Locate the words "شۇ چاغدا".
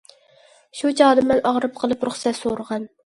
0.79-1.25